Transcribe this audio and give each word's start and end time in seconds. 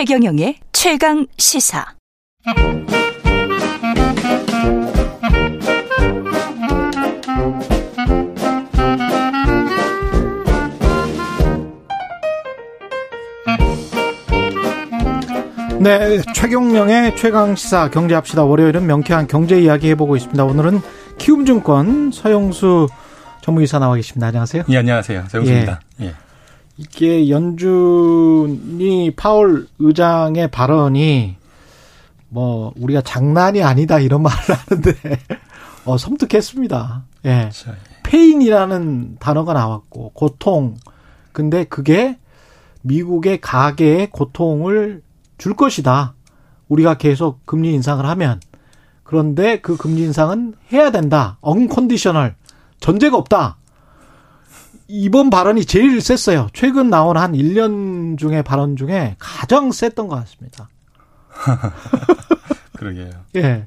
최경영의 0.00 0.56
최강 0.72 1.26
시사. 1.36 1.84
네, 15.78 16.22
최경영의 16.34 17.16
최강 17.16 17.54
시사 17.54 17.90
경제합시다. 17.90 18.44
월요일은 18.44 18.86
명쾌한 18.86 19.26
경제 19.26 19.60
이야기 19.60 19.90
해보고 19.90 20.16
있습니다. 20.16 20.42
오늘은 20.42 20.80
키움증권 21.18 22.10
서영수 22.10 22.88
전무이사 23.42 23.78
나와 23.78 23.96
계십니다. 23.96 24.28
안녕하세요. 24.28 24.62
예, 24.70 24.78
안녕하세요. 24.78 25.24
서영수입니다. 25.28 25.80
예. 26.00 26.06
예. 26.06 26.29
이게 26.80 27.28
연준이 27.28 29.10
파월 29.14 29.66
의장의 29.78 30.50
발언이 30.50 31.36
뭐 32.30 32.72
우리가 32.74 33.02
장난이 33.02 33.62
아니다 33.62 34.00
이런 34.00 34.22
말을 34.24 34.38
하는데 34.38 34.94
어 35.84 35.98
섬뜩했습니다. 35.98 37.04
예. 37.26 37.38
그렇죠. 37.40 37.72
pain이라는 38.04 39.18
단어가 39.20 39.52
나왔고 39.52 40.12
고통. 40.14 40.76
근데 41.32 41.64
그게 41.64 42.18
미국의 42.80 43.42
가계의 43.42 44.08
고통을 44.10 45.02
줄 45.36 45.54
것이다. 45.54 46.14
우리가 46.68 46.94
계속 46.96 47.44
금리 47.44 47.74
인상을 47.74 48.04
하면. 48.06 48.40
그런데 49.02 49.60
그 49.60 49.76
금리 49.76 50.00
인상은 50.02 50.54
해야 50.72 50.90
된다. 50.90 51.36
unconditional. 51.42 52.36
전제가 52.78 53.18
없다. 53.18 53.58
이번 54.90 55.30
발언이 55.30 55.64
제일 55.64 56.00
셌어요. 56.00 56.48
최근 56.52 56.90
나온 56.90 57.16
한 57.16 57.32
1년 57.32 58.18
중에 58.18 58.42
발언 58.42 58.76
중에 58.76 59.14
가장 59.18 59.70
셌던 59.70 60.08
것 60.08 60.16
같습니다. 60.16 60.68
그러게요. 62.76 63.10
예. 63.36 63.66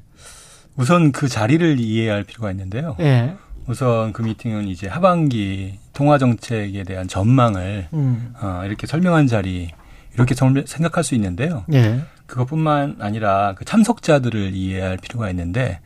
우선 0.76 1.12
그 1.12 1.28
자리를 1.28 1.80
이해할 1.80 2.24
필요가 2.24 2.50
있는데요. 2.50 2.96
예. 3.00 3.34
우선 3.66 4.12
그 4.12 4.22
미팅은 4.22 4.68
이제 4.68 4.86
하반기 4.86 5.78
통화 5.94 6.18
정책에 6.18 6.82
대한 6.84 7.08
전망을 7.08 7.88
음. 7.94 8.34
어, 8.40 8.62
이렇게 8.66 8.86
설명한 8.86 9.26
자리 9.26 9.70
이렇게 10.12 10.34
생각할 10.34 11.02
수 11.02 11.14
있는데요. 11.14 11.64
예. 11.72 12.02
그것뿐만 12.26 12.96
아니라 13.00 13.54
그 13.56 13.64
참석자들을 13.64 14.54
이해할 14.54 14.98
필요가 14.98 15.30
있는데 15.30 15.80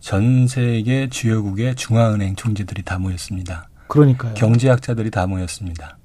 전 0.00 0.46
세계 0.46 1.08
주요국의 1.08 1.74
중앙은행 1.74 2.36
총재들이 2.36 2.82
다 2.82 2.98
모였습니다. 2.98 3.68
그러니까요. 3.88 4.34
경제학자들이 4.34 5.10
다 5.10 5.26
모였습니다. 5.26 5.98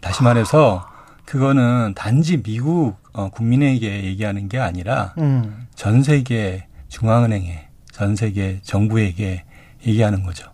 다시 0.00 0.22
말해서 0.22 0.86
그거는 1.24 1.94
단지 1.94 2.42
미국 2.42 2.96
어, 3.12 3.28
국민에게 3.30 4.04
얘기하는 4.04 4.48
게 4.48 4.58
아니라 4.58 5.14
음. 5.18 5.66
전 5.74 6.02
세계 6.02 6.66
중앙은행에 6.88 7.68
전 7.92 8.16
세계 8.16 8.60
정부에게 8.62 9.44
얘기하는 9.86 10.22
거죠. 10.22 10.50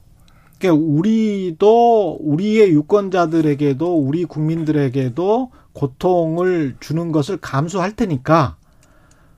그러니까 0.59 0.85
우리도 0.85 2.19
우리의 2.21 2.71
유권자들에게도 2.73 3.97
우리 3.99 4.25
국민들에게도 4.25 5.51
고통을 5.73 6.77
주는 6.81 7.13
것을 7.13 7.37
감수할 7.37 7.93
테니까 7.93 8.57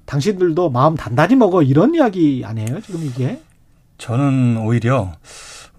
당신들도 0.07 0.71
마음 0.71 0.95
단단히 0.95 1.35
먹어 1.35 1.63
이런 1.63 1.95
이야기 1.95 2.43
아니에요 2.45 2.81
지금 2.81 3.05
이게? 3.05 3.41
저는 3.99 4.59
오히려 4.59 5.13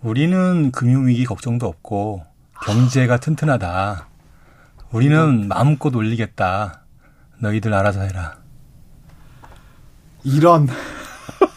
우리는 0.01 0.71
금융위기 0.71 1.25
걱정도 1.25 1.67
없고 1.67 2.23
경제가 2.63 3.19
튼튼하다. 3.19 4.07
우리는 4.91 5.47
마음껏 5.47 5.93
올리겠다. 5.93 6.81
너희들 7.39 7.73
알아서 7.73 8.01
해라. 8.01 8.37
이런 10.23 10.67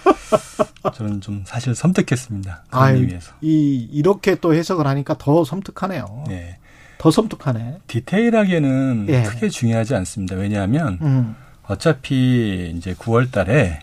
저는 0.95 1.21
좀 1.21 1.43
사실 1.47 1.75
섬뜩했습니다. 1.75 2.65
아 2.71 2.87
위해서. 2.87 3.33
이 3.41 3.89
이렇게 3.93 4.35
또 4.37 4.55
해석을 4.55 4.87
하니까 4.87 5.17
더 5.19 5.45
섬뜩하네요. 5.45 6.25
네. 6.29 6.59
더 6.99 7.11
섬뜩하네. 7.11 7.79
디테일하게는 7.87 9.07
예. 9.09 9.23
크게 9.23 9.49
중요하지 9.49 9.95
않습니다. 9.97 10.37
왜냐하면 10.37 10.99
음. 11.03 11.37
어차피 11.65 12.73
이제 12.77 12.95
9월 12.95 13.31
달에 13.31 13.81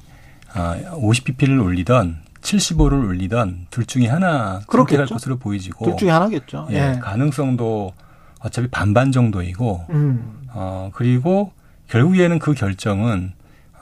50pp를 0.54 1.60
아, 1.60 1.64
올리던 1.64 2.29
75를 2.42 3.08
올리던 3.08 3.68
둘 3.70 3.86
중에 3.86 4.08
하나 4.08 4.62
선택할 4.72 5.08
것으로 5.08 5.38
보이지고 5.38 5.86
둘 5.86 5.98
중에 5.98 6.10
하나겠죠. 6.10 6.68
예, 6.72 6.94
예. 6.96 7.00
가능성도 7.00 7.94
어차피 8.40 8.68
반반 8.70 9.12
정도이고 9.12 9.86
음. 9.90 10.48
어 10.54 10.90
그리고 10.94 11.52
결국에는 11.88 12.40
그 12.40 12.54
결정은 12.54 13.34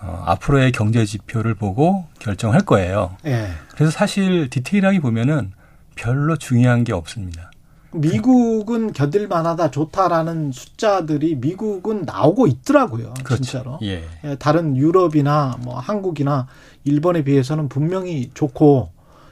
어, 0.01 0.23
앞으로의 0.27 0.71
경제 0.71 1.05
지표를 1.05 1.55
보고 1.55 2.05
결정할 2.19 2.61
거예요. 2.61 3.17
예. 3.25 3.49
그래서 3.73 3.91
사실 3.91 4.49
디테일하게 4.49 4.99
보면은 4.99 5.51
별로 5.95 6.35
중요한 6.35 6.83
게 6.83 6.93
없습니다. 6.93 7.51
미국은 7.91 8.91
견딜 8.93 9.27
만하다 9.27 9.71
좋다라는 9.71 10.51
숫자들이 10.51 11.35
미국은 11.35 12.03
나오고 12.03 12.47
있더라고요. 12.47 13.13
그렇죠. 13.23 13.43
진짜로. 13.43 13.79
예. 13.83 14.03
예. 14.23 14.35
다른 14.37 14.75
유럽이나 14.75 15.57
뭐 15.61 15.79
한국이나 15.79 16.47
일본에 16.83 17.23
비해서는 17.23 17.69
분명히 17.69 18.29
좋고 18.33 18.91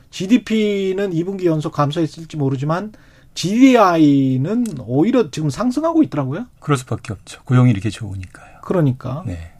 GDP는 0.10 1.12
2분기 1.12 1.46
연속 1.46 1.74
감소했을지 1.74 2.38
모르지만 2.38 2.94
GDI는 3.34 4.66
오히려 4.88 5.30
지금 5.30 5.50
상승하고 5.50 6.04
있더라고요. 6.04 6.46
그럴 6.60 6.78
수밖에 6.78 7.12
없죠. 7.12 7.42
고용이 7.44 7.70
이렇게 7.70 7.90
좋으니까요. 7.90 8.60
그러니까. 8.64 9.24
네. 9.26 9.52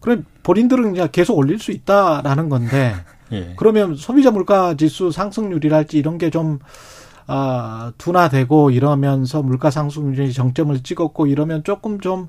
그럼 0.00 0.24
본인들은 0.42 0.94
그냥 0.94 1.08
계속 1.12 1.38
올릴 1.38 1.58
수 1.58 1.70
있다라는 1.70 2.48
건데 2.48 2.94
예. 3.32 3.54
그러면 3.56 3.94
소비자 3.94 4.30
물가 4.30 4.74
지수 4.76 5.12
상승률이랄지 5.12 5.98
이런 5.98 6.18
게좀 6.18 6.58
아, 7.32 7.92
둔화되고 7.96 8.70
이러면서 8.72 9.40
물가 9.42 9.70
상승률이 9.70 10.32
정점을 10.32 10.82
찍었고 10.82 11.28
이러면 11.28 11.62
조금 11.62 12.00
좀 12.00 12.28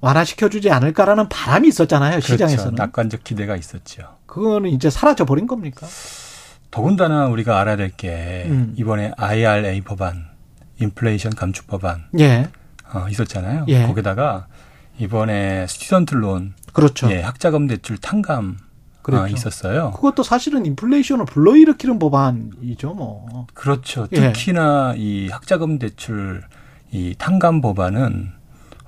완화시켜 0.00 0.48
주지 0.48 0.70
않을까라는 0.70 1.28
바람이 1.28 1.68
있었잖아요 1.68 2.12
그렇죠. 2.12 2.32
시장에서는. 2.32 2.74
낙관적 2.76 3.24
기대가 3.24 3.56
있었죠. 3.56 4.16
그거는 4.26 4.70
이제 4.70 4.88
사라져 4.88 5.26
버린 5.26 5.46
겁니까? 5.46 5.86
더군다나 6.70 7.26
우리가 7.26 7.60
알아야 7.60 7.76
될게 7.76 8.44
음. 8.46 8.74
이번에 8.76 9.12
IRA 9.16 9.82
법안, 9.82 10.26
인플레이션 10.80 11.34
감축 11.34 11.66
법안 11.66 12.04
예. 12.18 12.48
어, 12.94 13.06
있었잖아요. 13.10 13.66
예. 13.68 13.86
거기다가 13.86 14.46
이번에 14.98 15.66
student 15.66 16.14
loan, 16.14 16.54
그렇죠. 16.72 17.10
예, 17.10 17.20
학자금 17.20 17.66
대출 17.66 17.98
탕감 17.98 18.56
그렇죠. 19.08 19.24
아, 19.24 19.28
있었어요. 19.28 19.90
그것도 19.92 20.22
사실은 20.22 20.66
인플레이션을 20.66 21.24
불러일으키는 21.24 21.98
법안이죠, 21.98 22.92
뭐. 22.94 23.46
그렇죠. 23.54 24.06
예. 24.12 24.32
특히나 24.32 24.94
예. 24.96 25.00
이 25.00 25.28
학자금 25.28 25.78
대출 25.78 26.42
이 26.90 27.14
탕감 27.16 27.60
법안은 27.60 28.32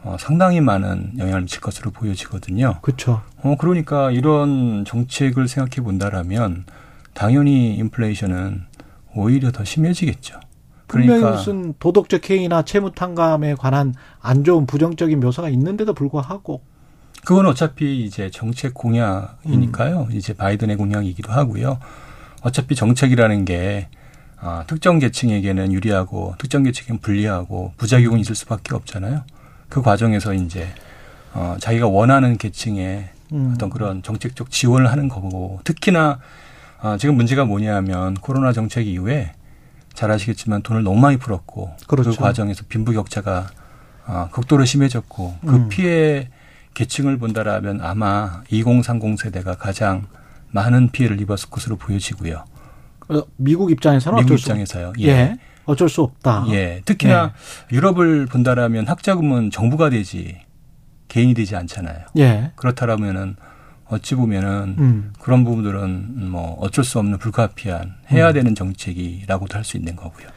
어, 0.02 0.16
상당히 0.18 0.60
많은 0.60 1.12
영향을 1.18 1.42
미칠 1.42 1.60
것으로 1.60 1.90
보여지거든요. 1.90 2.80
그렇죠. 2.82 3.22
어, 3.42 3.56
그러니까 3.58 4.10
이런 4.10 4.84
정책을 4.86 5.48
생각해 5.48 5.84
본다라면 5.84 6.64
당연히 7.14 7.76
인플레이션은 7.76 8.64
오히려 9.14 9.50
더 9.50 9.64
심해지겠죠. 9.64 10.40
그러니까 10.86 11.14
분명히 11.14 11.36
무슨 11.36 11.74
도덕적 11.78 12.28
해이나 12.30 12.62
채무 12.62 12.92
탕감에 12.92 13.54
관한 13.54 13.94
안 14.20 14.44
좋은 14.44 14.66
부정적인 14.66 15.20
묘사가 15.20 15.48
있는데도 15.50 15.94
불구하고 15.94 16.62
그건 17.24 17.46
어차피 17.46 18.04
이제 18.04 18.30
정책 18.30 18.74
공약이니까요. 18.74 20.08
음. 20.10 20.16
이제 20.16 20.32
바이든의 20.32 20.76
공약이기도 20.76 21.32
하고요. 21.32 21.78
어차피 22.42 22.74
정책이라는 22.74 23.44
게 23.44 23.88
아, 24.38 24.64
특정 24.66 24.98
계층에게는 24.98 25.72
유리하고 25.72 26.34
특정 26.38 26.62
계층에게는 26.62 27.00
불리하고 27.00 27.74
부작용은 27.76 28.18
있을 28.20 28.34
수밖에 28.34 28.74
없잖아요. 28.74 29.22
그 29.68 29.82
과정에서 29.82 30.32
이제 30.34 30.68
어, 31.34 31.56
자기가 31.60 31.86
원하는 31.88 32.38
계층에 32.38 33.10
음. 33.32 33.52
어떤 33.54 33.70
그런 33.70 34.02
정책적 34.02 34.50
지원을 34.50 34.90
하는 34.90 35.08
거고 35.08 35.60
특히나 35.64 36.18
아, 36.80 36.96
지금 36.98 37.16
문제가 37.16 37.44
뭐냐면 37.44 38.14
코로나 38.14 38.52
정책 38.52 38.86
이후에 38.86 39.32
잘 39.92 40.10
아시겠지만 40.10 40.62
돈을 40.62 40.82
너무 40.82 40.98
많이 40.98 41.18
풀었고 41.18 41.72
그렇죠. 41.86 42.10
그 42.10 42.16
과정에서 42.16 42.64
빈부격차가 42.68 43.48
아, 44.06 44.28
극도로 44.32 44.64
심해졌고 44.64 45.38
그 45.42 45.54
음. 45.54 45.68
피해 45.68 46.30
계층을 46.74 47.18
본다라면 47.18 47.80
아마 47.82 48.42
2030 48.50 49.18
세대가 49.18 49.54
가장 49.56 50.06
많은 50.50 50.90
피해를 50.90 51.20
입었을 51.20 51.50
것으로 51.50 51.76
보여지고요. 51.76 52.44
어, 53.08 53.22
미국 53.36 53.70
입장에서는 53.70 54.18
미국 54.24 54.34
입장에서요. 54.38 54.92
예. 55.00 55.06
예. 55.08 55.38
어쩔 55.66 55.88
수 55.88 56.02
없다. 56.02 56.46
예. 56.50 56.82
특히나 56.84 57.32
예. 57.72 57.76
유럽을 57.76 58.26
본다라면 58.26 58.86
학자금은 58.88 59.50
정부가 59.50 59.90
되지 59.90 60.38
개인이 61.08 61.34
되지 61.34 61.56
않잖아요. 61.56 62.06
예. 62.18 62.52
그렇다라면은 62.56 63.36
어찌 63.88 64.14
보면은 64.14 64.76
음. 64.78 65.12
그런 65.18 65.44
부분들은 65.44 66.30
뭐 66.30 66.56
어쩔 66.60 66.84
수 66.84 66.98
없는 67.00 67.18
불가피한 67.18 67.94
해야 68.12 68.28
음. 68.28 68.32
되는 68.34 68.54
정책이라고도 68.54 69.56
할 69.56 69.64
수 69.64 69.76
있는 69.76 69.96
거고요. 69.96 70.28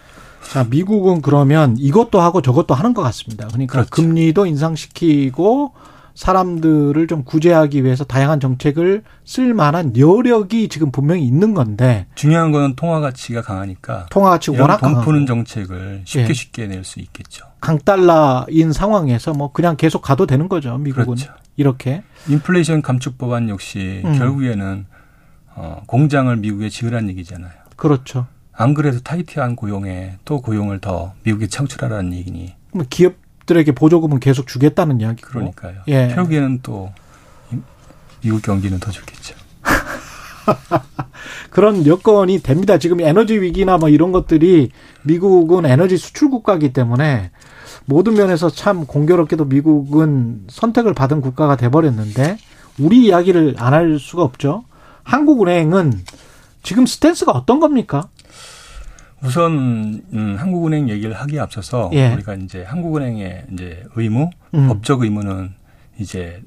자, 0.51 0.63
미국은 0.65 1.21
그러면 1.21 1.77
이것도 1.77 2.19
하고 2.19 2.41
저것도 2.41 2.73
하는 2.73 2.93
것 2.93 3.01
같습니다. 3.03 3.47
그러니까 3.47 3.73
그렇죠. 3.73 3.89
금리도 3.91 4.45
인상시키고 4.45 5.73
사람들을 6.15 7.07
좀 7.07 7.23
구제하기 7.23 7.83
위해서 7.83 8.03
다양한 8.03 8.39
정책을 8.39 9.03
쓸 9.25 9.53
만한 9.53 9.97
여력이 9.97 10.69
지금 10.69 10.91
분명히 10.91 11.25
있는 11.25 11.53
건데 11.53 12.05
중요한 12.15 12.51
거는 12.51 12.75
통화 12.75 12.99
가치가 12.99 13.41
강하니까 13.41 14.05
통화 14.09 14.31
가치 14.31 14.51
워낙 14.51 14.77
돈 14.77 15.01
푸는 15.01 15.25
정책을 15.25 16.01
쉽게 16.05 16.29
예. 16.29 16.33
쉽게 16.33 16.67
낼 16.67 16.83
수 16.83 16.99
있겠죠. 16.99 17.45
강달러인 17.61 18.73
상황에서 18.73 19.33
뭐 19.33 19.51
그냥 19.51 19.77
계속 19.77 20.01
가도 20.01 20.25
되는 20.25 20.49
거죠. 20.49 20.77
미국은 20.77 21.15
그렇죠. 21.15 21.33
이렇게 21.55 22.03
인플레이션 22.27 22.81
감축 22.81 23.17
법안 23.17 23.47
역시 23.49 24.01
음. 24.05 24.17
결국에는 24.17 24.85
어, 25.55 25.81
공장을 25.85 26.35
미국에 26.37 26.69
지으란 26.69 27.09
얘기잖아요. 27.09 27.51
그렇죠. 27.75 28.27
안 28.51 28.73
그래도 28.73 28.99
타이트한 28.99 29.55
고용에 29.55 30.17
또 30.25 30.41
고용을 30.41 30.79
더 30.79 31.13
미국에 31.23 31.47
창출하라는 31.47 32.13
얘기니 32.13 32.53
그럼 32.71 32.85
기업들에게 33.45 33.71
보조금은 33.73 34.19
계속 34.19 34.47
주겠다는 34.47 35.01
이야기고. 35.01 35.27
그러니까요. 35.29 35.73
예. 35.87 36.11
결국에는 36.15 36.59
또 36.63 36.91
이- 37.51 37.57
미국 38.21 38.41
경기는 38.41 38.79
더 38.79 38.91
좋겠죠. 38.91 39.35
그런 41.49 41.85
여건이 41.85 42.39
됩니다. 42.41 42.77
지금 42.77 42.99
에너지 43.01 43.39
위기나 43.39 43.77
뭐 43.77 43.89
이런 43.89 44.11
것들이 44.11 44.71
미국은 45.03 45.65
에너지 45.65 45.97
수출 45.97 46.29
국가이기 46.29 46.73
때문에 46.73 47.31
모든 47.85 48.13
면에서 48.13 48.49
참 48.49 48.85
공교롭게도 48.85 49.45
미국은 49.45 50.43
선택을 50.49 50.93
받은 50.93 51.21
국가가 51.21 51.55
돼버렸는데 51.55 52.37
우리 52.79 53.05
이야기를 53.05 53.55
안 53.57 53.73
할 53.73 53.99
수가 53.99 54.23
없죠. 54.23 54.63
한국은행은 55.03 55.93
지금 56.63 56.85
스탠스가 56.85 57.31
어떤 57.33 57.59
겁니까? 57.59 58.07
우선 59.23 60.01
음, 60.13 60.35
한국은행 60.37 60.89
얘기를 60.89 61.13
하기에 61.13 61.39
앞서서 61.39 61.89
예. 61.93 62.13
우리가 62.13 62.35
이제 62.35 62.63
한국은행의 62.63 63.45
이제 63.53 63.83
의무, 63.95 64.29
음. 64.53 64.67
법적 64.67 65.01
의무는 65.01 65.53
이제 65.97 66.41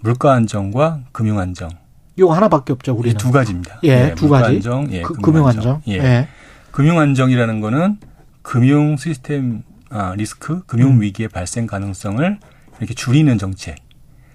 물가 0.00 0.32
안정과 0.32 1.00
금융 1.12 1.38
안정 1.38 1.70
이거 2.16 2.32
하나밖에 2.32 2.72
없죠. 2.72 2.92
이 2.92 2.94
우리는 2.96 3.16
두 3.16 3.30
가지입니다. 3.30 3.80
예, 3.84 4.14
두 4.14 4.26
물가 4.26 4.42
가지. 4.42 4.56
안정, 4.56 4.92
예, 4.92 5.02
그, 5.02 5.14
금융 5.14 5.46
안정. 5.46 5.80
예. 5.86 5.94
예. 5.94 6.28
금융 6.72 6.98
안정이라는 6.98 7.60
거는 7.60 7.98
금융 8.42 8.96
시스템 8.96 9.62
아, 9.90 10.14
리스크, 10.16 10.64
금융 10.66 10.92
음. 10.92 11.00
위기의 11.00 11.28
발생 11.28 11.66
가능성을 11.66 12.38
이렇게 12.78 12.94
줄이는 12.94 13.38
정책. 13.38 13.76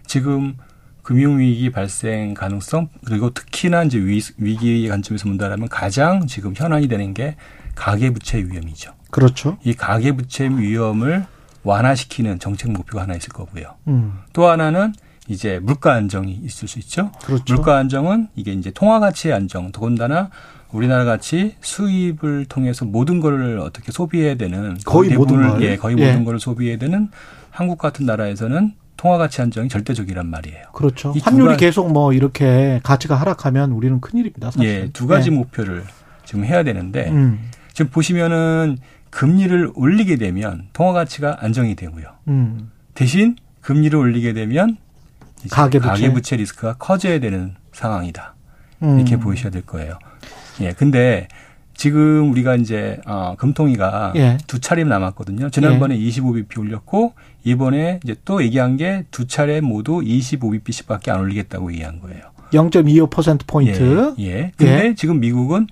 지금 0.08 0.56
금융 1.02 1.40
위기 1.40 1.70
발생 1.70 2.34
가능성 2.34 2.88
그리고 3.06 3.30
특히나 3.32 3.84
이제 3.84 4.00
위, 4.00 4.22
위기 4.38 4.88
관점에서 4.88 5.26
본다면 5.26 5.68
가장 5.68 6.28
지금 6.28 6.54
현안이 6.56 6.88
되는 6.88 7.14
게 7.14 7.36
가계 7.76 8.12
부채 8.12 8.38
위험이죠. 8.40 8.94
그렇죠. 9.12 9.58
이 9.64 9.74
가계 9.74 10.14
부채 10.14 10.48
위험을 10.48 11.26
완화시키는 11.64 12.40
정책 12.40 12.72
목표가 12.72 13.04
하나 13.04 13.16
있을 13.16 13.30
거고요. 13.30 13.76
음. 13.88 14.14
또 14.34 14.48
하나는 14.48 14.94
이제 15.28 15.60
물가 15.62 15.94
안정이 15.94 16.34
있을 16.44 16.68
수 16.68 16.80
있죠. 16.80 17.12
그렇죠. 17.24 17.54
물가 17.54 17.78
안정은 17.78 18.28
이게 18.36 18.52
이제 18.52 18.72
통화 18.72 19.00
가치의 19.00 19.34
안정, 19.34 19.72
더군다나 19.72 20.30
우리나라 20.72 21.06
같이 21.06 21.56
수입을 21.62 22.46
통해서 22.50 22.84
모든 22.84 23.22
거를 23.22 23.60
어떻게 23.60 23.92
소비해야 23.92 24.36
되는 24.36 24.78
거의 24.86 25.12
모든 25.12 25.38
대부분을, 25.38 25.50
걸. 25.52 25.62
예, 25.64 25.78
거의 25.78 25.96
예. 26.00 26.08
모든 26.08 26.26
거를 26.26 26.40
소비해야 26.40 26.78
되는 26.78 27.10
한국 27.52 27.78
같은 27.78 28.06
나라에서는 28.06 28.74
통화 28.98 29.18
가치 29.18 29.42
안정이 29.42 29.70
절대적이란 29.70 30.28
말이에요. 30.28 30.66
그렇죠. 30.74 31.14
환율이 31.22 31.52
가- 31.52 31.58
계속 31.58 31.92
뭐 31.94 32.12
이렇게 32.12 32.80
가치가 32.84 33.16
하락하면 33.16 33.72
우리는 33.72 34.02
큰일입니다. 34.02 34.52
사실. 34.52 34.66
예, 34.68 34.90
두 34.92 35.08
가지 35.08 35.30
예. 35.30 35.34
목표를 35.36 35.84
지금 36.26 36.44
해야 36.44 36.64
되는데 36.64 37.10
음. 37.12 37.40
지금 37.74 37.92
보시면은 37.92 38.78
금리를 39.10 39.72
올리게 39.76 40.16
되면 40.16 40.68
통화 40.74 40.94
가치가 40.94 41.38
안정이 41.42 41.76
되고요. 41.76 42.06
음. 42.28 42.72
대신 42.94 43.36
금리를 43.62 43.98
올리게 43.98 44.34
되면 44.34 44.78
가계부채. 45.50 45.90
가계부채 45.90 46.36
리스크가 46.38 46.74
커져야 46.76 47.20
되는 47.20 47.56
상황이다. 47.74 48.36
음. 48.84 48.98
이렇게 49.00 49.18
보셔야 49.18 49.52
될 49.52 49.64
거예요. 49.66 50.00
예, 50.62 50.72
근데 50.72 51.28
지금 51.76 52.32
우리가 52.32 52.56
이제 52.56 53.00
어, 53.06 53.36
금통위가 53.38 54.14
예. 54.16 54.38
두 54.46 54.60
차례 54.60 54.84
남았거든요. 54.84 55.50
지난번에 55.50 55.98
25bp 55.98 56.60
올렸고 56.60 57.14
이번에 57.44 58.00
이제 58.04 58.16
또 58.26 58.44
얘기한 58.44 58.78
게 58.78 59.06
두 59.12 59.26
차례 59.28 59.60
모두 59.62 60.00
25bp씩밖에 60.02 61.10
안 61.10 61.20
올리겠다고 61.22 61.72
얘기한 61.74 62.00
거예요. 62.00 62.22
0.25% 62.52 63.42
포인트. 63.48 64.14
예. 64.20 64.24
예. 64.26 64.52
근데 64.56 64.94
지금 64.96 65.20
미국은 65.20 65.68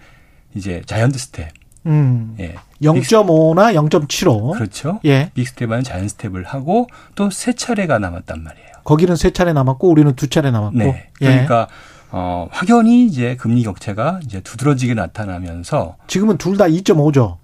이제 0.56 0.82
giant 0.88 1.18
step. 1.20 1.50
음. 1.86 2.36
예. 2.40 2.56
0.5나 2.82 3.74
0.75. 3.90 4.54
그렇죠. 4.56 5.00
예. 5.06 5.32
big 5.34 5.48
step은 5.48 5.84
giant 5.84 6.10
step을 6.14 6.44
하고 6.46 6.88
또 7.16 7.30
세 7.32 7.54
차례가 7.54 8.00
남았단 8.00 8.44
말이에요. 8.44 8.68
거기는 8.84 9.16
세 9.16 9.32
차례 9.32 9.54
남았고 9.54 9.90
우리는 9.90 10.14
두 10.16 10.28
차례 10.30 10.52
남았고. 10.52 10.78
네. 10.78 11.10
예. 11.22 11.26
그러니까 11.26 11.68
어, 12.12 12.48
확연히 12.52 13.06
이제 13.06 13.36
금리 13.38 13.64
격차가 13.64 14.20
이제 14.24 14.42
두드러지게 14.42 14.94
나타나면서 14.96 15.96
지금은 16.08 16.38
둘 16.38 16.58
다 16.58 16.66
2.5죠. 16.66 17.38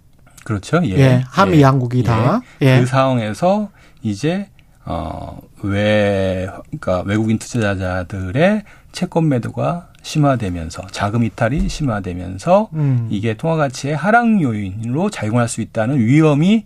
그렇죠. 0.43 0.81
예. 0.85 0.89
예. 0.97 1.23
한미 1.27 1.61
양국이 1.61 2.03
다. 2.03 2.41
예. 2.61 2.79
그 2.79 2.85
상황에서 2.85 3.69
이제 4.03 4.49
어 4.85 5.37
외 5.63 6.47
그러니까 6.65 7.01
외국인 7.07 7.39
투자자들의 7.39 8.61
채권 8.91 9.27
매도가 9.27 9.87
심화되면서 10.07 10.87
자금 10.91 11.23
이탈이 11.23 11.67
심화되면서 11.67 12.69
음. 12.73 13.07
이게 13.11 13.35
통화 13.35 13.57
가치의 13.57 13.95
하락 13.95 14.41
요인으로 14.41 15.09
작용할 15.09 15.49
수 15.49 15.59
있다는 15.59 15.99
위험이 15.99 16.65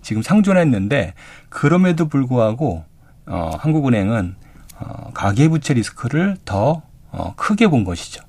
지금 0.00 0.22
상존했는데 0.22 1.12
그럼에도 1.50 2.08
불구하고 2.08 2.84
어 3.26 3.50
한국은행은 3.58 4.36
어 4.80 5.10
가계 5.12 5.48
부채 5.48 5.74
리스크를 5.74 6.38
더 6.44 6.82
어, 7.10 7.34
크게 7.36 7.68
본 7.68 7.84
것이죠. 7.84 8.22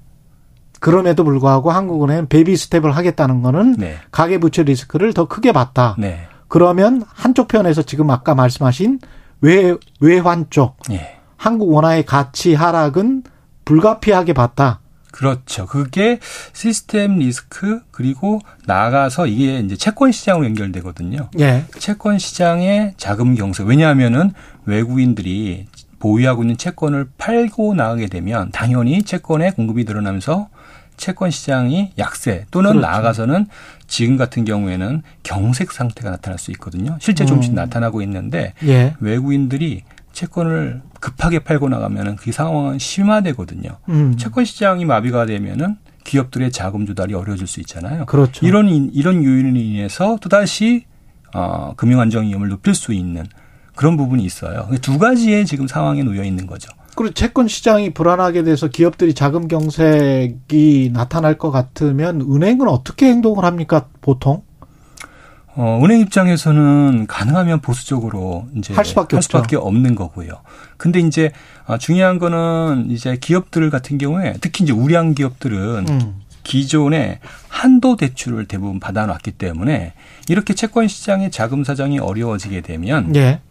그럼에도 0.81 1.23
불구하고 1.23 1.71
한국은행 1.71 2.27
baby 2.27 2.55
step을 2.55 2.91
하겠다는 2.91 3.41
거는 3.41 3.75
네. 3.77 3.95
가계 4.11 4.39
부채 4.39 4.63
리스크를 4.63 5.13
더 5.13 5.25
크게 5.25 5.51
봤다. 5.51 5.95
네. 5.97 6.27
그러면 6.47 7.03
한쪽 7.07 7.47
편에서 7.47 7.81
지금 7.81 8.09
아까 8.09 8.35
말씀하신 8.35 8.99
외 9.41 9.75
외환 10.01 10.47
쪽 10.49 10.77
예. 10.91 11.17
한국 11.37 11.71
원화의 11.71 12.05
가치 12.05 12.55
하락은 12.55 13.23
불가피하게 13.69 14.33
봤다. 14.33 14.79
그렇죠. 15.11 15.67
그게 15.67 16.19
시스템 16.53 17.19
리스크 17.19 17.81
그리고 17.91 18.39
나아가서 18.65 19.27
이게 19.27 19.59
이제 19.59 19.75
채권 19.75 20.11
시장으로 20.11 20.45
연결되거든요. 20.45 21.29
예. 21.39 21.65
채권 21.77 22.17
시장의 22.17 22.93
자금 22.97 23.35
경색. 23.35 23.67
왜냐하면은 23.67 24.31
외국인들이 24.65 25.67
보유하고 25.99 26.43
있는 26.43 26.57
채권을 26.57 27.09
팔고 27.17 27.75
나가게 27.75 28.07
되면 28.07 28.49
당연히 28.51 29.03
채권의 29.03 29.51
공급이 29.51 29.83
늘어나면서 29.83 30.49
채권 30.97 31.31
시장이 31.31 31.93
약세 31.97 32.45
또는 32.51 32.71
그렇죠. 32.71 32.87
나아가서는 32.87 33.47
지금 33.87 34.17
같은 34.17 34.45
경우에는 34.45 35.03
경색 35.23 35.71
상태가 35.71 36.09
나타날 36.09 36.39
수 36.39 36.51
있거든요. 36.51 36.97
실제 36.99 37.25
조금씩 37.25 37.53
음. 37.53 37.55
나타나고 37.55 38.01
있는데 38.01 38.53
예. 38.63 38.95
외국인들이 38.99 39.83
채권을 40.13 40.81
급하게 40.99 41.39
팔고 41.39 41.69
나가면은 41.69 42.15
그 42.15 42.31
상황은 42.31 42.79
심화되거든요. 42.79 43.77
음. 43.89 44.15
채권 44.17 44.45
시장이 44.45 44.85
마비가 44.85 45.25
되면은 45.25 45.77
기업들의 46.03 46.51
자금 46.51 46.85
조달이 46.85 47.13
어려워질 47.13 47.47
수 47.47 47.59
있잖아요. 47.61 48.05
그렇죠. 48.05 48.45
이런 48.45 48.67
인- 48.67 48.89
이런 48.93 49.23
요인으로 49.23 49.55
인해서 49.57 50.17
또 50.21 50.29
다시 50.29 50.85
어, 51.33 51.73
금융 51.77 51.99
안정 51.99 52.23
위험을 52.25 52.49
높일 52.49 52.73
수 52.73 52.91
있는 52.91 53.23
그런 53.75 53.95
부분이 53.97 54.23
있어요. 54.25 54.67
두 54.81 54.97
가지의 54.97 55.45
지금 55.45 55.67
상황에 55.67 56.01
놓여 56.03 56.23
있는 56.23 56.47
거죠. 56.47 56.69
그리고 56.95 57.13
채권 57.13 57.47
시장이 57.47 57.93
불안하게 57.93 58.43
돼서 58.43 58.67
기업들이 58.67 59.13
자금 59.13 59.47
경색이 59.47 60.89
나타날 60.93 61.37
것 61.37 61.51
같으면 61.51 62.21
은행은 62.21 62.67
어떻게 62.67 63.05
행동을 63.07 63.45
합니까? 63.45 63.85
보통 64.01 64.41
어, 65.61 65.77
은행 65.83 65.99
입장에서는 65.99 67.05
가능하면 67.05 67.59
보수적으로 67.59 68.47
이제 68.55 68.73
할 68.73 68.85
수밖에 68.85 69.17
없죠. 69.17 69.59
없는 69.59 69.93
거고요. 69.93 70.29
근데 70.77 71.01
이제 71.01 71.33
아, 71.65 71.77
중요한 71.77 72.17
거는 72.17 72.89
이제 72.91 73.17
기업들 73.17 73.69
같은 73.69 73.97
경우에 73.97 74.35
특히 74.39 74.63
이제 74.63 74.71
우량 74.71 75.13
기업들은 75.13 75.85
음. 75.89 76.21
기존에 76.43 77.19
한도 77.49 77.97
대출을 77.97 78.45
대부분 78.45 78.79
받아놨기 78.79 79.31
때문에 79.31 79.91
이렇게 80.29 80.53
채권 80.53 80.87
시장의 80.87 81.29
자금 81.29 81.65
사정이 81.65 81.99
어려워지게 81.99 82.61
되면 82.61 83.13
예. 83.17 83.41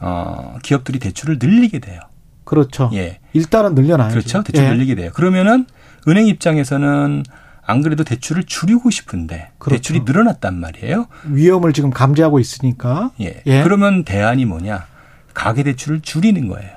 어, 0.00 0.56
기업들이 0.64 0.98
대출을 0.98 1.38
늘리게 1.40 1.78
돼요. 1.78 2.00
그렇죠. 2.42 2.90
예. 2.94 3.20
일단은 3.32 3.76
늘려놔야죠. 3.76 4.12
그렇죠. 4.12 4.42
대출 4.42 4.64
예. 4.64 4.70
늘리게 4.70 4.96
돼요. 4.96 5.12
그러면은 5.14 5.66
은행 6.08 6.26
입장에서는 6.26 7.22
안 7.66 7.82
그래도 7.82 8.04
대출을 8.04 8.44
줄이고 8.44 8.90
싶은데 8.90 9.50
그렇죠. 9.58 9.76
대출이 9.76 10.00
늘어났단 10.04 10.58
말이에요. 10.60 11.06
위험을 11.24 11.72
지금 11.72 11.90
감지하고 11.90 12.38
있으니까. 12.38 13.10
예. 13.20 13.42
예. 13.46 13.62
그러면 13.62 14.04
대안이 14.04 14.44
뭐냐? 14.44 14.86
가계 15.32 15.62
대출을 15.62 16.00
줄이는 16.00 16.48
거예요. 16.48 16.70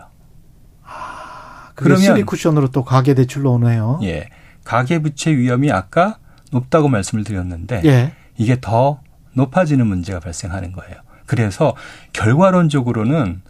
그러면 1.75 1.99
그러면- 1.99 2.01
쓰리 2.01 2.23
쿠션으로 2.23 2.69
또 2.69 2.83
가계 2.83 3.13
대출로 3.13 3.53
오네요. 3.53 3.99
예. 4.03 4.29
가계 4.63 4.99
부채 5.01 5.35
위험이 5.35 5.71
아까 5.71 6.17
높다고 6.51 6.87
말씀을 6.89 7.23
드렸는데 7.23 7.81
예. 7.85 8.13
이게 8.37 8.57
더 8.59 9.01
높아지는 9.33 9.85
문제가 9.85 10.19
발생하는 10.19 10.71
거예요. 10.71 10.95
그래서 11.25 11.75
결과론적으로는 12.13 13.41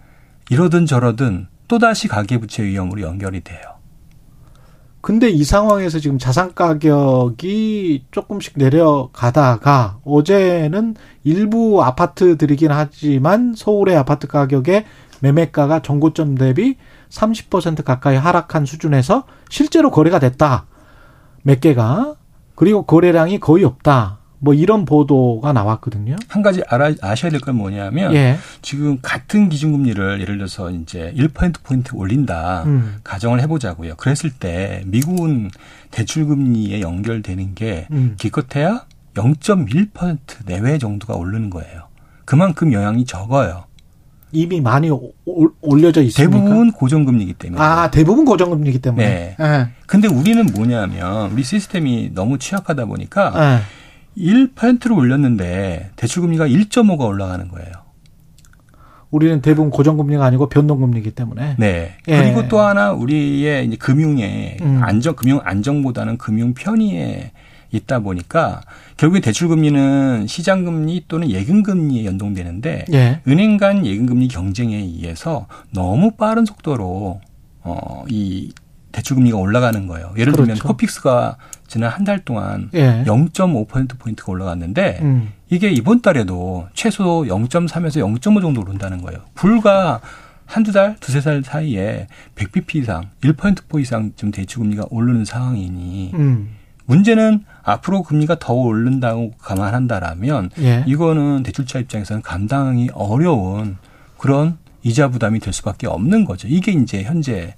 이러든 0.49 0.85
저러든 0.85 1.47
또다시 1.67 2.07
가계 2.07 2.37
부채 2.39 2.63
위험으로 2.63 3.01
연결이 3.01 3.41
돼요. 3.41 3.59
근데 5.01 5.29
이 5.29 5.43
상황에서 5.43 5.99
지금 5.99 6.17
자산 6.17 6.53
가격이 6.53 8.05
조금씩 8.11 8.53
내려가다가 8.57 9.99
어제는 10.03 10.95
일부 11.23 11.83
아파트들이긴 11.83 12.71
하지만 12.71 13.53
서울의 13.55 13.95
아파트 13.95 14.27
가격의 14.27 14.85
매매가가 15.21 15.81
전고점 15.81 16.35
대비 16.35 16.75
30% 17.09 17.83
가까이 17.83 18.17
하락한 18.17 18.65
수준에서 18.65 19.23
실제로 19.49 19.91
거래가 19.91 20.19
됐다. 20.19 20.65
몇 21.43 21.61
개가. 21.61 22.15
그리고 22.55 22.83
거래량이 22.83 23.39
거의 23.39 23.63
없다. 23.63 24.16
뭐 24.39 24.53
이런 24.53 24.85
보도가 24.85 25.51
나왔거든요. 25.53 26.15
한 26.27 26.41
가지 26.43 26.61
알아, 26.69 26.91
아셔야 27.01 27.31
될 27.31 27.39
건 27.41 27.55
뭐냐면 27.55 28.13
예. 28.13 28.37
지금 28.61 28.99
같은 29.01 29.49
기준금리를 29.49 30.21
예를 30.21 30.37
들어서 30.37 30.69
이제 30.69 31.11
1% 31.17 31.63
포인트 31.63 31.95
올린다 31.95 32.63
음. 32.65 32.97
가정을 33.03 33.41
해보자고요. 33.41 33.95
그랬을 33.95 34.29
때 34.31 34.83
미국은 34.85 35.49
대출금리에 35.91 36.81
연결되는 36.81 37.55
게 37.55 37.87
음. 37.91 38.15
기껏해야 38.19 38.85
0.1% 39.15 40.17
내외 40.45 40.77
정도가 40.77 41.15
오르는 41.15 41.49
거예요. 41.49 41.87
그만큼 42.25 42.73
영향이 42.73 43.05
적어요. 43.05 43.63
이미 44.33 44.59
많이 44.59 44.89
오- 44.89 45.13
올- 45.25 45.51
올려져 45.61 46.01
있습니까? 46.03 46.37
대부분 46.37 46.71
고정금리이기 46.73 47.33
때문에. 47.35 47.61
아, 47.61 47.89
대부분 47.89 48.25
고정금리이기 48.25 48.79
때문에. 48.79 49.05
네. 49.07 49.35
예. 49.39 49.67
근데 49.87 50.07
우리는 50.07 50.45
뭐냐면 50.53 51.31
우리 51.31 51.43
시스템이 51.43 52.11
너무 52.13 52.37
취약하다 52.37 52.85
보니까 52.85 53.33
예. 53.35 53.59
1%를 54.17 54.93
올렸는데 54.93 55.91
대출금리가 55.95 56.47
1.5가 56.47 57.01
올라가는 57.01 57.47
거예요. 57.47 57.71
우리는 59.09 59.41
대부분 59.41 59.69
고정금리가 59.69 60.25
아니고 60.25 60.49
변동금리이기 60.49 61.11
때문에. 61.11 61.55
네. 61.57 61.95
예. 62.07 62.17
그리고 62.17 62.47
또 62.47 62.59
하나 62.59 62.91
우리의 62.91 63.65
이제 63.65 63.77
금융의 63.77 64.57
음. 64.61 64.81
안정, 64.83 65.15
금융 65.15 65.39
안정보다는 65.43 66.17
금융 66.17 66.53
편의에 66.53 67.31
있다 67.71 67.99
보니까 67.99 68.61
결국에 68.95 69.21
대출금리는 69.21 70.25
시장금리 70.27 71.05
또는 71.07 71.29
예금금리에 71.29 72.05
연동되는데 72.05 72.85
예. 72.93 73.21
은행 73.27 73.57
간 73.57 73.85
예금금리 73.85 74.27
경쟁에 74.27 74.77
의해서 74.77 75.47
너무 75.71 76.11
빠른 76.11 76.45
속도로 76.45 77.21
어, 77.61 78.05
이 78.09 78.51
대출금리가 78.93 79.37
올라가는 79.37 79.85
거예요. 79.85 80.13
예를 80.17 80.33
들면 80.33 80.55
그렇죠. 80.55 80.67
코픽스가 80.67 81.37
지난 81.67 81.89
한 81.91 82.03
달 82.05 82.19
동안 82.19 82.69
예. 82.73 83.03
0.5%포인트가 83.05 84.31
올라갔는데 84.31 84.99
음. 85.01 85.33
이게 85.49 85.69
이번 85.69 86.01
달에도 86.01 86.67
최소 86.73 87.23
0.3에서 87.23 88.01
0.5 88.19 88.41
정도 88.41 88.61
오른다는 88.61 89.01
거예요. 89.01 89.19
불과 89.35 89.99
한두 90.45 90.71
달, 90.71 90.95
두세 91.01 91.19
달 91.19 91.43
사이에 91.43 92.07
100bp 92.35 92.75
이상, 92.75 93.09
1%포 93.21 93.79
이상 93.79 94.13
좀 94.15 94.31
대출금리가 94.31 94.85
오르는 94.89 95.25
상황이니 95.25 96.11
음. 96.13 96.55
문제는 96.85 97.43
앞으로 97.63 98.01
금리가 98.03 98.39
더 98.39 98.53
오른다고 98.53 99.33
감안한다라면 99.39 100.51
예. 100.59 100.83
이거는 100.87 101.43
대출자 101.43 101.79
입장에서는 101.79 102.21
감당이 102.21 102.91
어려운 102.93 103.75
그런 104.17 104.57
이자 104.83 105.09
부담이 105.09 105.39
될 105.41 105.51
수밖에 105.51 105.85
없는 105.87 106.23
거죠. 106.23 106.47
이게 106.47 106.71
이제 106.71 107.03
현재 107.03 107.55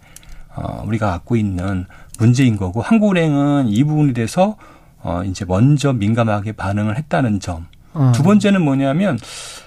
어, 0.55 0.83
우리가 0.87 1.11
갖고 1.11 1.35
있는 1.35 1.85
문제인 2.19 2.57
거고 2.57 2.81
한국은행은 2.81 3.67
이 3.69 3.83
부분에 3.83 4.13
대해서 4.13 4.57
어, 5.01 5.23
이제 5.25 5.45
먼저 5.45 5.93
민감하게 5.93 6.51
반응을 6.51 6.97
했다는 6.97 7.39
점. 7.39 7.67
어. 7.93 8.11
두 8.13 8.21
번째는 8.23 8.61
뭐냐면 8.61 9.17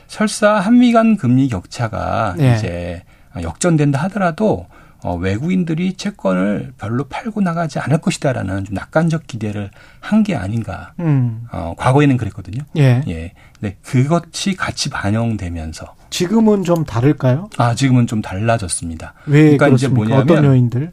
설사 0.06 0.52
한미 0.60 0.92
간 0.92 1.16
금리 1.16 1.48
격차가 1.48 2.34
네. 2.36 2.54
이제 2.56 3.02
역전된다 3.40 3.98
하더라도 4.04 4.66
어, 5.02 5.16
외국인들이 5.16 5.94
채권을 5.94 6.74
별로 6.78 7.04
팔고 7.08 7.40
나가지 7.40 7.80
않을 7.80 7.98
것이다라는 7.98 8.64
좀 8.66 8.74
낙관적 8.74 9.26
기대를 9.26 9.70
한 9.98 10.22
게 10.22 10.36
아닌가. 10.36 10.92
음. 11.00 11.46
어, 11.50 11.74
과거에는 11.76 12.16
그랬거든요. 12.18 12.62
예. 12.76 13.02
예. 13.08 13.32
네, 13.58 13.76
그것이 13.82 14.54
같이 14.54 14.90
반영되면서 14.90 15.94
지금은 16.10 16.62
좀 16.62 16.84
다를까요? 16.84 17.48
아, 17.56 17.74
지금은 17.74 18.06
좀 18.06 18.22
달라졌습니다. 18.22 19.14
왜 19.26 19.42
그러니까 19.56 19.68
이제 19.68 19.88
그렇습니까? 19.88 19.96
뭐냐면 20.08 20.22
어떤 20.22 20.44
요인들? 20.44 20.92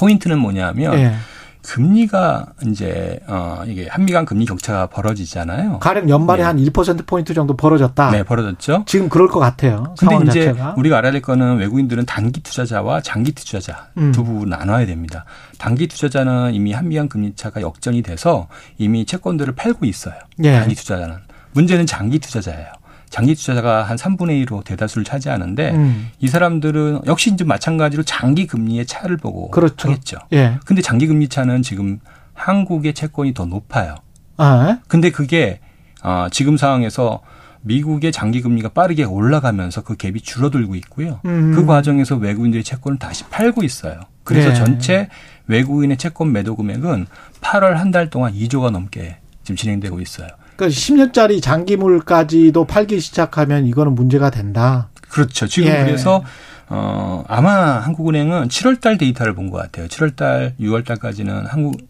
포인트는 0.00 0.38
뭐냐면 0.38 0.94
예. 0.94 1.14
금리가 1.62 2.46
이제 2.66 3.20
어 3.26 3.62
이게 3.66 3.86
한미 3.86 4.12
간 4.12 4.24
금리 4.24 4.46
격차가 4.46 4.86
벌어지잖아요. 4.86 5.78
가령 5.80 6.08
연말에 6.08 6.38
네. 6.38 6.44
한 6.44 6.56
1% 6.56 7.06
포인트 7.06 7.34
정도 7.34 7.54
벌어졌다. 7.54 8.10
네, 8.12 8.22
벌어졌죠. 8.22 8.84
지금 8.86 9.10
그럴 9.10 9.28
것 9.28 9.40
같아요. 9.40 9.94
근데 9.98 10.16
이제 10.16 10.46
자체가. 10.46 10.74
우리가 10.78 10.96
알아야 10.98 11.12
될 11.12 11.20
거는 11.20 11.58
외국인들은 11.58 12.06
단기 12.06 12.40
투자자와 12.42 13.02
장기 13.02 13.32
투자자 13.32 13.88
음. 13.98 14.10
두 14.10 14.24
부분 14.24 14.48
나눠야 14.48 14.86
됩니다. 14.86 15.26
단기 15.58 15.86
투자자는 15.86 16.54
이미 16.54 16.72
한미 16.72 16.96
간 16.96 17.10
금리 17.10 17.34
차가 17.36 17.60
역전이 17.60 18.00
돼서 18.02 18.48
이미 18.78 19.04
채권들을 19.04 19.54
팔고 19.54 19.84
있어요. 19.84 20.14
예. 20.42 20.58
단기 20.60 20.74
투자자는. 20.74 21.16
문제는 21.52 21.84
장기 21.84 22.18
투자자예요. 22.20 22.68
장기 23.10 23.34
투자자가 23.34 23.82
한 23.82 23.96
3분의 23.96 24.46
1로 24.46 24.64
대다수를 24.64 25.04
차지하는데 25.04 25.70
음. 25.72 26.10
이 26.20 26.28
사람들은 26.28 27.02
역시 27.06 27.30
이제 27.32 27.44
마찬가지로 27.44 28.04
장기 28.04 28.46
금리의 28.46 28.86
차를 28.86 29.16
보고 29.16 29.50
그렇죠. 29.50 29.90
하겠죠. 29.90 30.18
예. 30.32 30.58
근데 30.64 30.80
장기 30.80 31.06
금리 31.06 31.28
차는 31.28 31.62
지금 31.62 31.98
한국의 32.34 32.94
채권이 32.94 33.34
더 33.34 33.44
높아요. 33.46 33.96
아, 34.36 34.78
근데 34.88 35.10
그게 35.10 35.60
어, 36.02 36.28
지금 36.30 36.56
상황에서 36.56 37.20
미국의 37.62 38.10
장기 38.12 38.40
금리가 38.40 38.70
빠르게 38.70 39.04
올라가면서 39.04 39.82
그 39.82 39.96
갭이 39.96 40.22
줄어들고 40.22 40.74
있고요. 40.76 41.20
음. 41.26 41.52
그 41.54 41.66
과정에서 41.66 42.16
외국인들이 42.16 42.64
채권을 42.64 42.98
다시 42.98 43.24
팔고 43.24 43.62
있어요. 43.64 44.00
그래서 44.24 44.48
네. 44.50 44.54
전체 44.54 45.08
외국인의 45.48 45.98
채권 45.98 46.32
매도 46.32 46.56
금액은 46.56 47.06
8월 47.42 47.72
한 47.74 47.90
달 47.90 48.08
동안 48.08 48.32
2조가 48.32 48.70
넘게 48.70 49.16
지금 49.42 49.56
진행되고 49.56 50.00
있어요. 50.00 50.28
그러니까 50.60 50.68
10년짜리 50.68 51.40
장기물까지도 51.42 52.66
팔기 52.66 53.00
시작하면 53.00 53.64
이거는 53.64 53.94
문제가 53.94 54.28
된다. 54.28 54.90
그렇죠. 55.08 55.46
지금 55.46 55.70
예. 55.70 55.84
그래서 55.84 56.22
어 56.68 57.24
아마 57.26 57.80
한국은행은 57.80 58.48
7월달 58.48 58.98
데이터를 58.98 59.34
본 59.34 59.50
것 59.50 59.56
같아요. 59.56 59.88
7월달, 59.88 60.52
6월달까지는 60.60 61.48
한국 61.48 61.80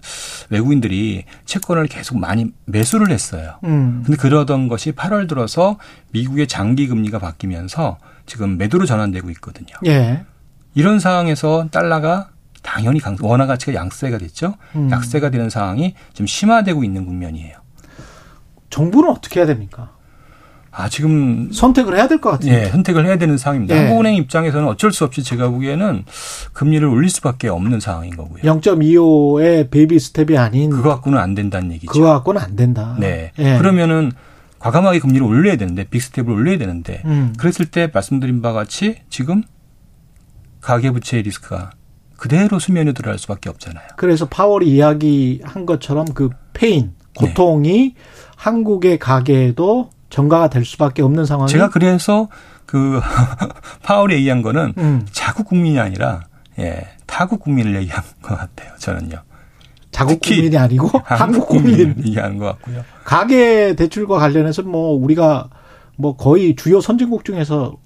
외국인들이 0.51 1.25
채권을 1.45 1.89
계속 1.89 2.19
많이 2.19 2.47
매수를 2.67 3.11
했어요. 3.11 3.57
음. 3.65 4.03
근데 4.07 4.17
그러던 4.17 4.69
것이 4.69 4.93
8월 4.93 5.29
들어서 5.29 5.77
미국의 6.13 6.47
장기 6.47 6.87
금리가 6.87 7.19
바뀌면서 7.19 7.99
지금 8.25 8.57
매도로 8.57 8.87
전환되고 8.87 9.29
있거든요. 9.31 9.75
예. 9.87 10.23
이런 10.75 11.01
상황에서 11.01 11.67
달러가 11.73 12.29
당연히 12.63 13.01
강, 13.01 13.17
원화 13.21 13.47
가치가 13.47 13.75
양세가 13.75 14.19
됐죠. 14.19 14.55
음. 14.77 14.89
약세가 14.91 15.31
되는 15.31 15.51
상황이 15.51 15.95
좀 16.15 16.27
심화되고 16.27 16.85
있는 16.85 17.05
국면이에요. 17.05 17.57
정부는 18.71 19.11
어떻게 19.11 19.41
해야 19.41 19.47
됩니까? 19.47 19.91
아 20.73 20.89
지금 20.89 21.51
선택을 21.53 21.97
해야 21.97 22.07
될 22.07 22.21
것 22.21 22.31
같은데. 22.31 22.63
예, 22.63 22.69
선택을 22.69 23.05
해야 23.05 23.19
되는 23.19 23.37
상황입니다. 23.37 23.75
예. 23.75 23.81
한국은행 23.81 24.15
입장에서는 24.15 24.69
어쩔 24.69 24.93
수 24.93 25.05
없이 25.05 25.23
제가 25.25 25.49
보기에는 25.51 26.05
금리를 26.53 26.87
올릴 26.87 27.11
수밖에 27.11 27.49
없는 27.49 27.81
상황인 27.81 28.17
거고요. 28.17 28.43
0.25의 28.43 29.71
베이비 29.71 29.99
스텝이 29.99 30.39
아닌 30.39 30.71
그거 30.71 30.91
갖고는 30.91 31.19
안 31.19 31.35
된다는 31.35 31.73
얘기죠. 31.73 31.91
그거 31.93 32.07
갖고는 32.13 32.41
안 32.41 32.55
된다. 32.55 32.97
네. 33.01 33.33
예. 33.41 33.59
그러면은 33.59 34.13
과감하게 34.61 35.01
금리를 35.01 35.27
올려야 35.27 35.57
되는데 35.57 35.85
빅 35.85 36.01
스텝을 36.03 36.31
올려야 36.31 36.59
되는데 36.59 37.03
음. 37.05 37.33
그랬을 37.37 37.67
때 37.67 37.91
말씀드린 37.93 38.41
바와 38.41 38.55
같이 38.55 38.99
지금 39.09 39.43
가계부채의 40.61 41.23
리스크가 41.25 41.71
그대로 42.17 42.59
수면에 42.59 42.93
들어갈 42.93 43.19
수밖에 43.19 43.49
없잖아요. 43.49 43.87
그래서 43.97 44.29
파월이 44.29 44.69
이야기한 44.71 45.65
것처럼 45.65 46.05
그 46.15 46.29
pain, 46.53 46.87
네. 46.87 47.00
고통이 47.17 47.95
한국의 48.37 48.99
가게에도 48.99 49.91
전가가 50.11 50.49
될 50.49 50.65
수밖에 50.65 51.03
없는 51.03 51.25
상황이 51.25 51.51
제가 51.51 51.69
그래서 51.71 52.29
그 52.67 53.01
파월이 53.83 54.15
얘기한 54.15 54.43
거는 54.43 54.75
음, 54.79 55.07
자국 55.13 55.47
국민이 55.47 55.79
아니라 55.79 56.23
예, 56.59 56.87
타국 57.07 57.41
국민을 57.41 57.77
얘기한 57.77 58.03
것 58.23 58.37
같아요. 58.39 58.73
저는요. 58.79 59.19
자국 59.91 60.21
국민이 60.21 60.57
아니고 60.57 60.89
한국 61.05 61.49
국민. 61.49 61.95
얘기하는 62.07 62.39
것 62.39 62.47
같고요. 62.47 62.85
가계 63.05 63.75
대출과 63.75 64.19
관련해서 64.19 64.63
뭐 64.63 64.93
우리가 64.93 65.49
뭐 65.97 66.17
거의 66.17 66.55
주요 66.55 66.81
선진국 66.81 67.25
중에서 67.25 67.77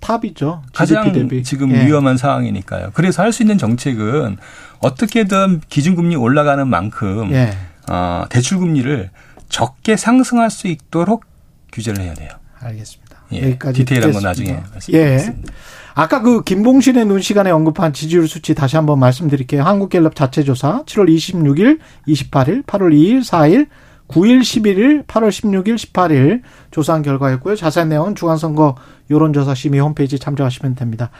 탑이죠. 0.00 0.62
가장 0.72 1.12
대비. 1.12 1.42
지금 1.42 1.72
예. 1.72 1.84
위험한 1.86 2.16
상황이니까요. 2.16 2.90
그래서 2.94 3.22
할 3.22 3.32
수 3.32 3.42
있는 3.42 3.58
정책은 3.58 4.36
어떻게든 4.78 5.62
기준금리 5.68 6.14
올라가는 6.14 6.66
만큼 6.68 7.30
예. 7.32 7.50
어, 7.88 8.24
대출 8.28 8.58
금리를 8.58 9.10
적게 9.48 9.96
상승할 9.96 10.50
수 10.50 10.68
있도록 10.68 11.24
규제를 11.72 12.02
해야 12.02 12.14
돼요. 12.14 12.30
알겠습니다. 12.60 13.18
예, 13.32 13.42
여기까지 13.42 13.80
디테일한 13.80 14.12
건. 14.12 14.22
나중에 14.22 14.52
말씀드리겠습니다. 14.72 15.52
예. 15.52 15.58
아까 15.94 16.22
그 16.22 16.44
김봉신의 16.44 17.06
눈 17.06 17.20
시간에 17.20 17.50
언급한 17.50 17.92
지지율 17.92 18.28
수치 18.28 18.54
다시 18.54 18.76
한번 18.76 18.98
말씀드릴게요. 19.00 19.64
한국갤럽 19.64 20.14
자체 20.14 20.44
조사 20.44 20.84
7월 20.84 21.08
26일, 21.08 21.80
28일, 22.06 22.64
8월 22.64 22.92
2일, 22.94 23.20
4일, 23.20 23.66
9일, 24.08 24.40
11일, 24.40 25.06
8월 25.06 25.28
16일, 25.28 25.74
18일 25.76 26.42
조사한 26.70 27.02
결과였고요. 27.02 27.56
자세한 27.56 27.88
내용은 27.88 28.14
중앙선거 28.14 28.76
여론조사 29.10 29.54
심의 29.54 29.80
홈페이지 29.80 30.18
참조하시면 30.18 30.76
됩니다. 30.76 31.10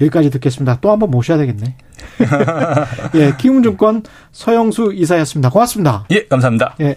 여기까지 0.00 0.30
듣겠습니다. 0.30 0.78
또 0.80 0.90
한번 0.90 1.10
모셔야 1.10 1.38
되겠네. 1.38 1.76
예, 3.14 3.34
키움증권 3.38 4.02
서영수 4.32 4.92
이사였습니다. 4.94 5.50
고맙습니다. 5.50 6.06
예, 6.10 6.26
감사합니다. 6.26 6.76
예. 6.80 6.96